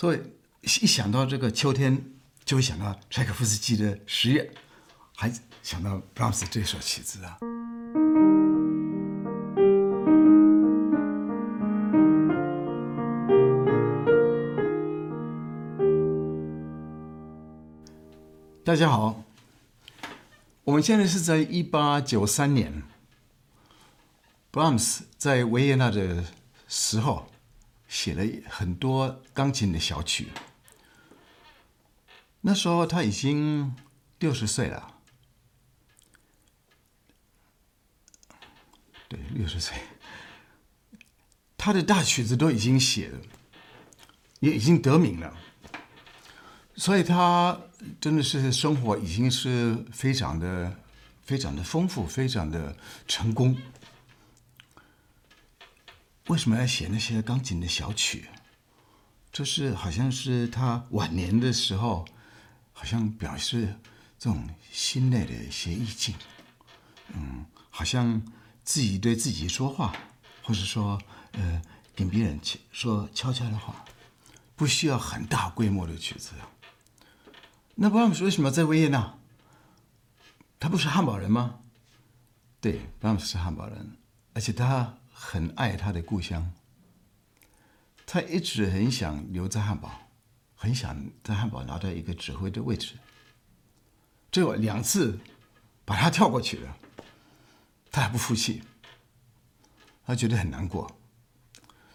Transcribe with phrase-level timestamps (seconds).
[0.00, 0.20] 所以
[0.62, 2.02] 一想到这个秋天，
[2.46, 4.50] 就会想到柴可夫斯基的十月，
[5.14, 5.30] 还
[5.62, 7.36] 想到布拉姆斯这首曲子啊。
[18.64, 19.22] 大家好，
[20.64, 22.84] 我们现在是在一八九三年，
[24.50, 26.24] 布拉姆斯在维也纳的
[26.66, 27.29] 时候
[27.90, 30.28] 写了很多钢琴的小曲。
[32.42, 33.74] 那时候他已经
[34.20, 34.94] 六十岁了，
[39.08, 39.76] 对，六十岁，
[41.58, 43.18] 他的大曲子都已经写了，
[44.38, 45.36] 也已经得名了。
[46.76, 47.60] 所以他
[48.00, 50.78] 真的是生活已经是非常的、
[51.24, 52.76] 非常的丰富，非常的
[53.08, 53.58] 成功。
[56.30, 58.28] 为什么要写那些钢琴的小曲？
[59.32, 62.06] 这是好像是他晚年的时候，
[62.72, 63.76] 好像表示
[64.16, 66.14] 这种心内的一些意境。
[67.08, 68.22] 嗯，好像
[68.62, 69.92] 自己对自己说话，
[70.44, 71.60] 或者说呃
[71.96, 72.38] 跟别人
[72.70, 73.84] 说悄悄的话，
[74.54, 76.30] 不需要很大规模的曲子。
[77.74, 79.18] 那布拉姆斯为什么在维也纳？
[80.60, 81.58] 他不是汉堡人吗？
[82.60, 83.96] 对，布拉姆斯是汉堡人，
[84.32, 86.50] 而且他很爱他的故乡。
[88.06, 90.08] 他一直很想留在汉堡，
[90.54, 92.94] 很想在汉堡拿到一个指挥的位置。
[94.32, 95.20] 结果两次
[95.84, 96.76] 把他跳过去了，
[97.92, 98.62] 他还不服气，
[100.06, 100.90] 他觉得很难过，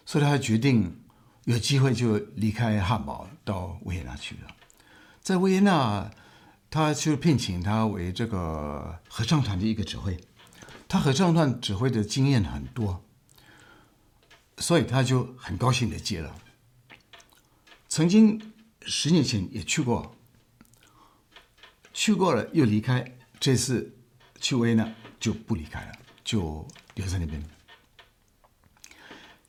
[0.06, 1.00] 所以他决定
[1.44, 4.56] 有机会就离开汉堡到维也纳去了。
[5.20, 6.10] 在维也纳，
[6.70, 10.16] 他就聘请他为这个合唱团的一个指挥。
[10.88, 13.02] 他合唱团指挥的经验很多，
[14.58, 16.34] 所以他就很高兴的接了。
[17.88, 20.16] 曾经十年前也去过，
[21.92, 23.12] 去过了又离开。
[23.38, 23.94] 这次
[24.40, 25.92] 去维也纳就不离开了，
[26.24, 27.42] 就留在那边。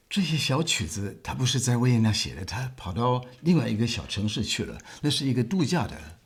[0.10, 4.78] 这些小曲子，他不是在维也纳写的，他跑到另外一个小城市去了。
[5.02, 6.20] 那是一个度假的，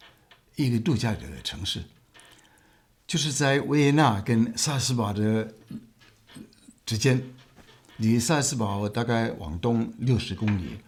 [0.56, 1.84] 一个度假的城市，
[3.06, 5.54] 就是在维也纳跟萨斯堡的
[6.86, 7.34] 之间，
[8.02, 10.80] 离萨尔茨堡大概往东六十公里，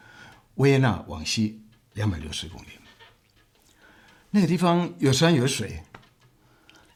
[0.56, 1.62] 维也纳往西
[1.94, 2.68] 两百六十公里。
[4.32, 5.84] 那个地方有山有水。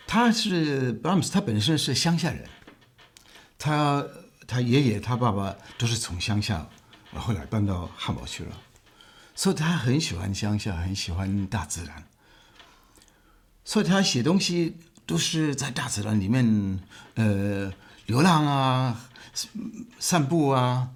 [0.06, 2.48] 他是布拉姆斯，他本身是乡下人，
[3.58, 4.06] 他。
[4.50, 6.66] 他爷爷、他爸爸都是从乡下，
[7.14, 8.58] 后来搬到汉堡去了，
[9.36, 12.08] 所以他很喜欢乡下，很喜欢大自然。
[13.66, 16.80] 所以他写东西都是在大自然里面，
[17.16, 17.74] 呃，
[18.08, 19.10] 流浪啊，
[20.00, 20.90] 散步啊。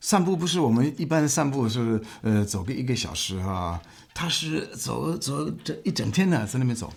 [0.00, 3.82] 散步不是我们一般散步是呃走个一个小时啊，
[4.14, 6.92] 他是走走这一整天呢，在那边走。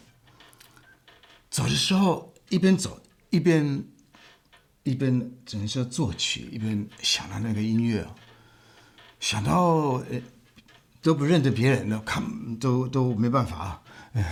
[1.49, 3.83] 走的时候一边走一边。
[4.83, 8.03] 一边只能说作曲，一边想到那个音乐，
[9.19, 9.53] 想到
[10.09, 10.19] 呃
[11.03, 12.23] 都不认得别人了，看
[12.57, 13.83] 都都没办法，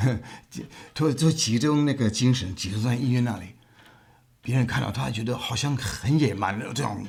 [0.96, 3.54] 都都集中那个精神集中在音乐那里，
[4.42, 7.06] 别人看到他觉得好像很野蛮的这种，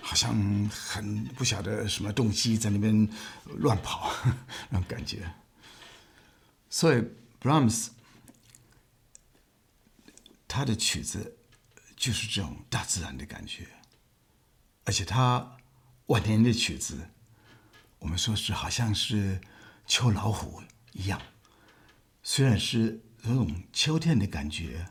[0.00, 0.32] 好像
[0.68, 3.08] 很不晓得什么动机在那边
[3.44, 4.12] 乱跑
[4.70, 5.32] 那种感觉，
[6.68, 7.00] 所以
[7.38, 7.90] 布拉姆斯
[10.48, 11.36] 他的曲子。
[11.96, 13.68] 就是这种大自然的感觉，
[14.84, 15.58] 而且他
[16.06, 17.10] 晚年的曲子，
[17.98, 19.38] 我们说是好像是
[19.86, 21.20] 秋老虎一样，
[22.22, 24.86] 虽然是那种秋天的感觉，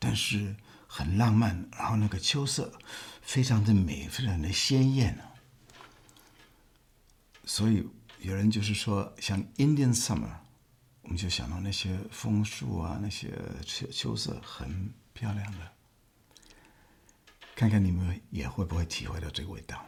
[0.00, 0.56] 但是
[0.94, 2.70] 很浪漫，然后那个秋色
[3.22, 5.24] 非常的美，非常的鲜艳啊。
[7.46, 7.88] 所以
[8.18, 10.36] 有人就是说，像 Indian Summer，
[11.00, 13.32] 我们就想到那些枫树啊，那些
[13.64, 15.72] 秋秋色很漂亮的。
[17.56, 19.82] 看看你们也会不会体会到这个味道。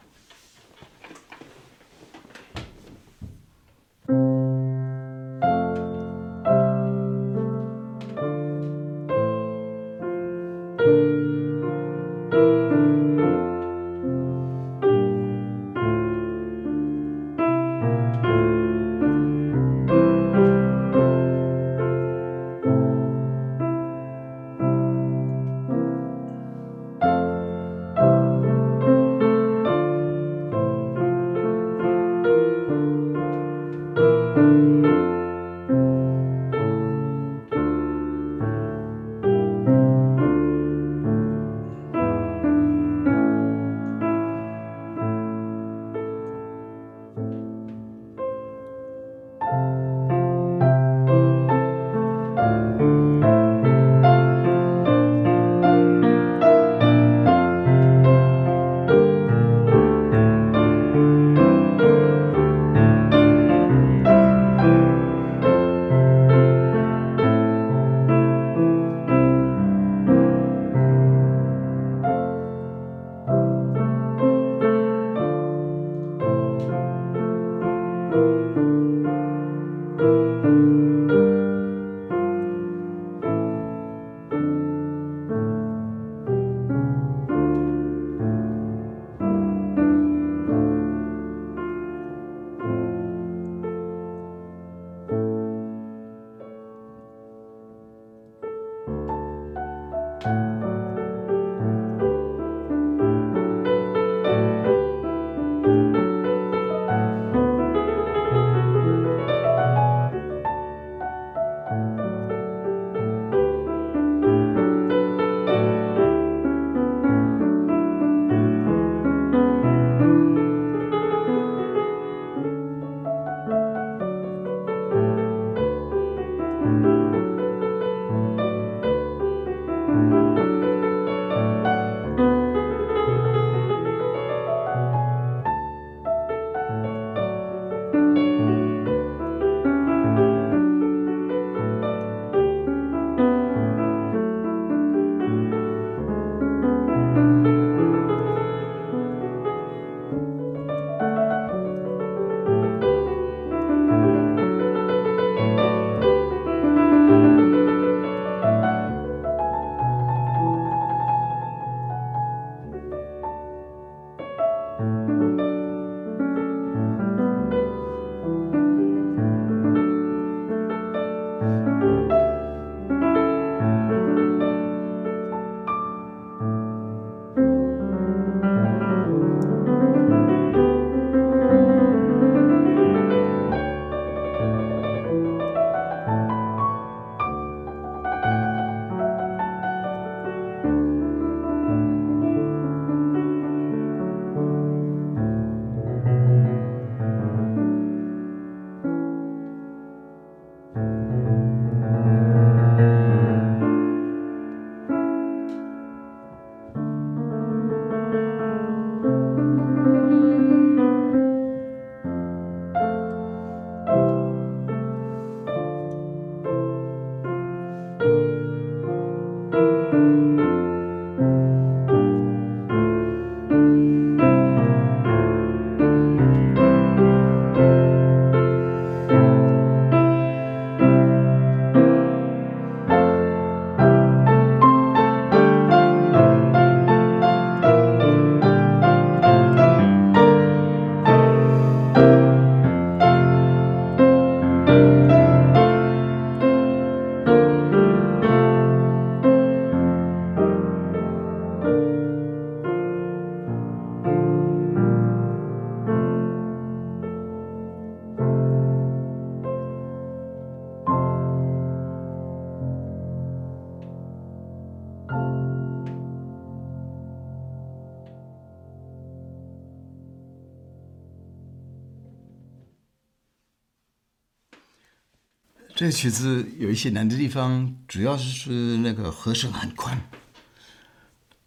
[275.77, 280.09] 这曲子有一些难的地方，主要是那个和声很宽，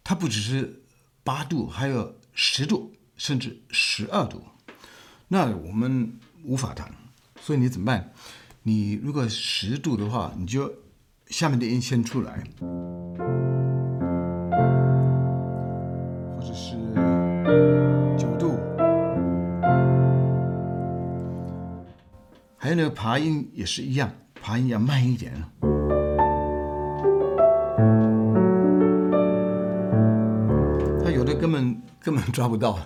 [0.03, 0.83] 它不只是
[1.23, 4.43] 八度，还有十度，甚至十二度，
[5.29, 6.93] 那我们无法弹，
[7.41, 8.13] 所以你怎么办？
[8.61, 10.71] 你如果十度的话，你就
[11.25, 12.43] 下面的音先出来，
[22.89, 24.11] 爬音也是一样。
[24.41, 25.51] 爬音要慢一点啊，
[31.03, 32.79] 他有的根本根本抓不到，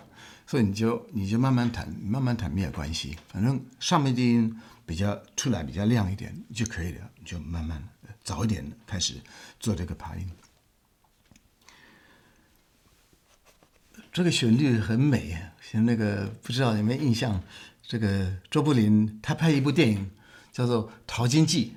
[0.47, 7.81] 所以你就你就慢慢弹，慢慢弹没有关系，反正上面的音比较出来比较亮一点就可以了，就慢慢
[8.23, 9.13] 早一点开始
[9.59, 10.27] 做这个爬音。
[14.11, 17.39] 这个旋律很美，像那个不知道有没有印象，
[17.83, 20.11] 这个周柏林他拍一部电影。
[20.53, 21.75] 叫做《淘金记》，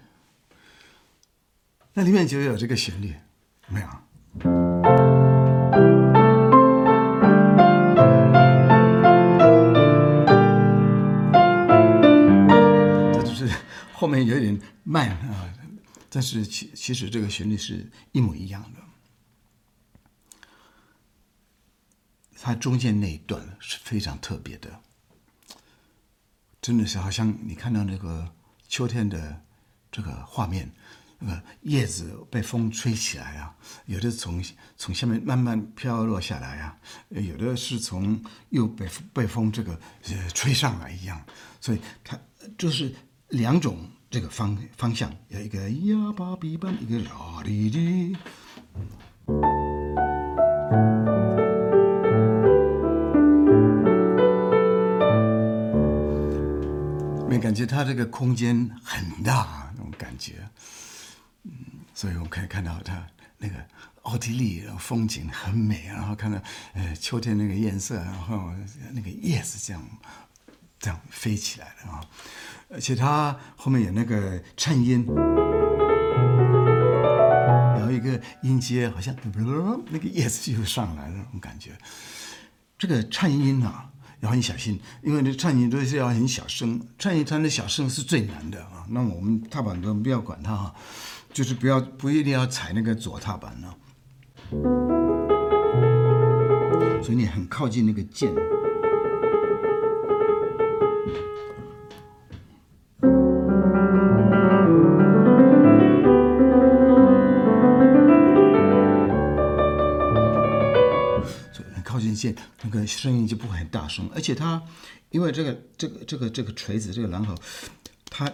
[1.95, 3.15] 那里面就有这个旋律，
[3.69, 3.89] 没有？
[13.15, 13.51] 这就是
[13.95, 15.51] 后面有点慢啊，
[16.11, 18.81] 但是其其实这个旋律是一模一样的。
[22.39, 24.83] 它中间那一段是非常特别的，
[26.67, 28.29] 真的是好像你看到那个。
[28.69, 29.41] 秋天的
[29.93, 30.69] 这个画面，
[31.21, 33.55] 那个叶子被风吹起来啊，
[33.85, 34.43] 有的从
[34.77, 36.77] 从下面慢慢飘落下来啊，
[37.11, 41.25] 有的是从又被被风这个呃吹上来一样，
[41.61, 42.19] 所以它
[42.59, 42.93] 就是
[43.29, 48.17] 两种这个方方向，有一个呀巴比般，一个啦哩哩。
[57.41, 60.49] 感觉它这个空间很大那种感觉。
[61.45, 61.53] 嗯，
[61.95, 63.07] 所以我们可以看到它
[63.39, 63.55] 那个
[64.03, 66.41] 奥地利风景很美，然后看到
[66.75, 68.53] 呃秋天那个颜色，然后
[68.93, 69.83] 那个叶子这样
[70.79, 72.01] 这样飞起来的啊，
[72.69, 75.05] 而且它后面有那个颤音，
[77.75, 79.15] 然后一个音阶好像
[79.91, 81.73] 那个叶子就上来了那种感觉，
[82.79, 88.87] 这个颤音啊要很小心，因为那颤音都是要很小声，颤音它的小声是最难的啊。
[88.91, 90.75] 那我们踏板都不要管它哈。
[91.33, 93.75] 就是不要不一定要踩那个左踏板呢，
[97.03, 98.35] 所以你很靠近那个键，
[112.67, 114.63] 那个声音就不会很大声，而且它
[115.11, 117.35] 因为这个这个这个这个锤子这个榔头，
[118.11, 118.31] 它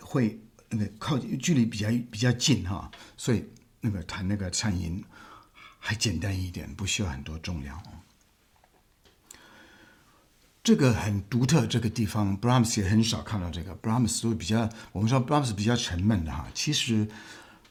[0.00, 0.38] 会。
[0.74, 3.44] 那个靠近距离比较比较近哈，所以
[3.82, 5.04] 那个弹那个颤音
[5.78, 7.78] 还简单一点，不需要很多重量。
[10.64, 13.76] 这个很独特，这个地方 Brahms 也很少看到这个。
[13.82, 17.06] Brahms 都比较，我们说 Brahms 比较沉闷的哈，其实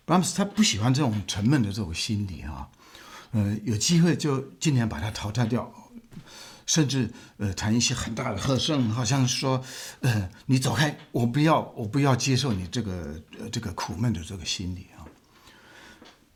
[0.06, 2.70] Brahms 他不喜欢这种沉闷的这种心理哈，
[3.32, 5.81] 呃，有机会就尽量把它淘汰掉。
[6.72, 9.62] 甚至呃弹一些很大的和声，好像说，
[10.00, 15.04] 呃你走开，我不要，我不要接受你这个呃这个苦闷的这个心理啊。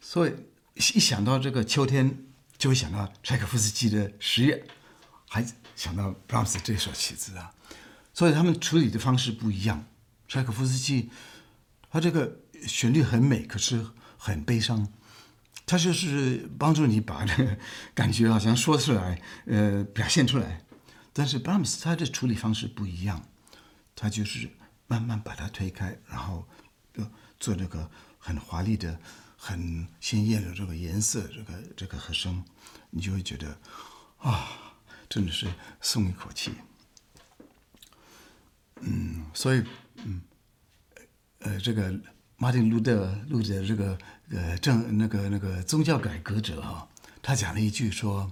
[0.02, 0.34] 所以
[0.74, 2.18] 一想到这个秋天，
[2.58, 4.62] 就会想到柴可夫斯基的十月，
[5.30, 7.54] 还想到布拉姆斯这首曲子啊。
[8.14, 9.86] 所以他们处理的方式不一样。
[10.28, 11.10] 柴可夫斯基
[11.90, 13.88] 他这个旋律很美，可是
[14.18, 14.86] 很悲伤。
[15.68, 17.58] 他就是帮助你把这个
[17.96, 20.64] 感觉好像说出来，呃，表现出来。
[21.12, 23.28] 但是布拉姆斯他的处理方式不一样，
[23.96, 24.48] 他就是
[24.86, 26.48] 慢慢把它推开，然后
[27.40, 29.00] 做那个很华丽的、
[29.36, 32.44] 很鲜艳的这个颜色，这个这个和声，
[32.92, 33.58] 你就会觉得
[34.18, 34.76] 啊，
[35.10, 35.48] 真的是
[35.82, 36.52] 松一口气。
[38.82, 39.64] 嗯，所以
[39.96, 40.22] 嗯，
[41.40, 42.00] 呃，这个。
[42.38, 43.98] 马丁路德路德这个
[44.30, 46.88] 呃政那个那个宗教改革者哈，
[47.22, 48.32] 他讲了一句说：“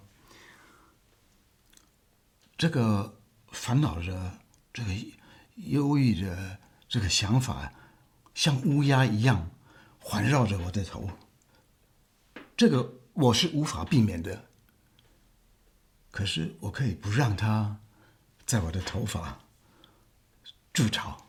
[2.58, 3.18] 这个
[3.52, 4.40] 烦恼着
[4.74, 4.92] 这个
[5.56, 7.72] 忧郁的这个想法，
[8.36, 9.50] 像乌鸦一样
[10.00, 11.10] 环绕着我的头。
[12.58, 14.50] 这个我是无法避免的，
[16.12, 17.80] 可是我可以不让它
[18.46, 19.40] 在我的头发
[20.74, 21.26] 筑巢。”